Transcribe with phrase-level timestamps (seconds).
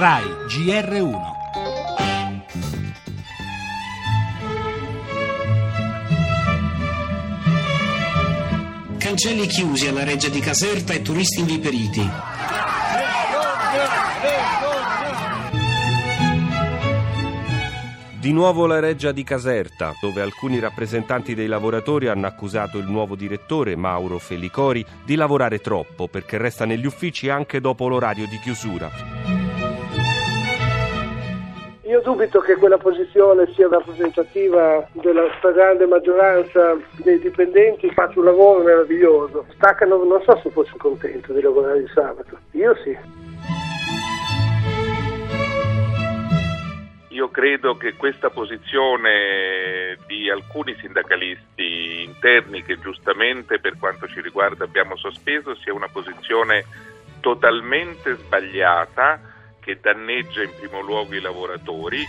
[0.00, 1.20] RAI GR1
[8.96, 12.10] Cancelli chiusi alla reggia di Caserta e turisti inviperiti.
[18.18, 23.16] Di nuovo la reggia di Caserta, dove alcuni rappresentanti dei lavoratori hanno accusato il nuovo
[23.16, 29.39] direttore, Mauro Felicori, di lavorare troppo perché resta negli uffici anche dopo l'orario di chiusura.
[32.00, 38.62] Io dubito che quella posizione sia rappresentativa della stragrande maggioranza dei dipendenti, faccio un lavoro
[38.62, 39.44] meraviglioso.
[39.52, 42.38] Staccano, non so se fossi contento di lavorare il sabato.
[42.52, 42.96] Io sì.
[47.08, 54.64] Io credo che questa posizione di alcuni sindacalisti interni che giustamente per quanto ci riguarda
[54.64, 56.64] abbiamo sospeso sia una posizione
[57.20, 59.29] totalmente sbagliata
[59.60, 62.04] che danneggia in primo luogo i lavoratori.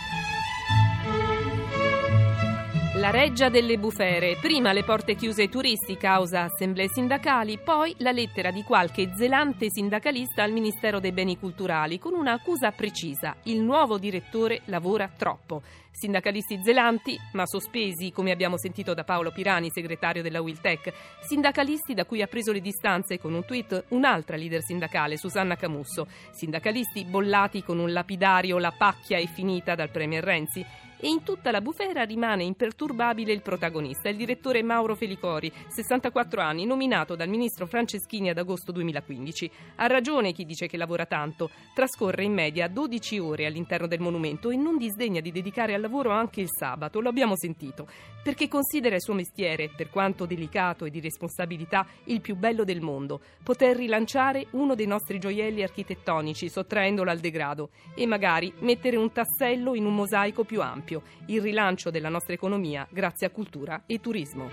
[3.02, 8.12] La reggia delle bufere, prima le porte chiuse ai turisti causa assemblee sindacali, poi la
[8.12, 13.38] lettera di qualche zelante sindacalista al Ministero dei Beni Culturali con un'accusa precisa.
[13.46, 15.64] Il nuovo direttore lavora troppo.
[15.90, 20.94] Sindacalisti zelanti, ma sospesi, come abbiamo sentito da Paolo Pirani, segretario della Wiltec.
[21.28, 26.06] Sindacalisti da cui ha preso le distanze con un tweet un'altra leader sindacale, Susanna Camusso.
[26.30, 30.64] Sindacalisti bollati con un lapidario La pacchia è finita dal Premier Renzi
[31.02, 36.66] e in tutta la bufera rimane imperturbabile il protagonista, il direttore Mauro Felicori, 64 anni,
[36.66, 39.52] nominato dal ministro Franceschini ad agosto 2015.
[39.78, 44.52] Ha ragione chi dice che lavora tanto, trascorre in media 12 ore all'interno del monumento
[44.52, 47.88] e non disdegna di dedicare al lavoro anche il sabato, lo abbiamo sentito,
[48.24, 52.82] perché considera il suo mestiere, per quanto delicato e di responsabilità, il più bello del
[52.82, 59.12] mondo, poter rilanciare uno dei nostri gioielli architettonici sottraendolo al degrado e magari mettere un
[59.12, 63.84] tassello in un mosaico più ampio esempio il rilancio della nostra economia grazie a cultura
[63.86, 64.50] e turismo.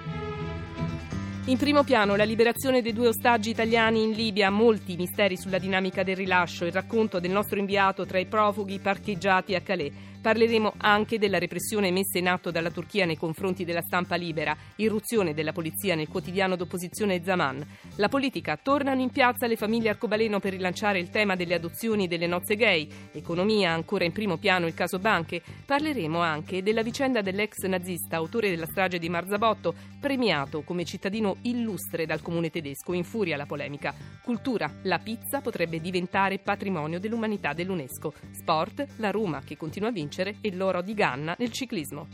[1.47, 6.03] In primo piano la liberazione dei due ostaggi italiani in Libia, molti misteri sulla dinamica
[6.03, 9.93] del rilascio, il racconto del nostro inviato tra i profughi parcheggiati a Calais.
[10.21, 15.33] Parleremo anche della repressione messa in atto dalla Turchia nei confronti della stampa libera, irruzione
[15.33, 17.65] della polizia nel quotidiano d'opposizione Zaman.
[17.97, 22.09] La politica tornano in piazza le famiglie arcobaleno per rilanciare il tema delle adozioni e
[22.09, 22.89] delle nozze gay.
[23.13, 25.41] Economia, ancora in primo piano il caso banche.
[25.65, 32.07] Parleremo anche della vicenda dell'ex nazista, autore della strage di Marzabotto, premiato come cittadino illustre
[32.07, 32.93] dal comune tedesco.
[32.93, 33.95] Infuria la polemica.
[34.21, 38.13] Cultura, la pizza potrebbe diventare patrimonio dell'umanità dell'UNESCO.
[38.33, 40.07] Sport, la Roma che continua a vincere
[40.41, 42.09] e l'oro di Ganna nel ciclismo.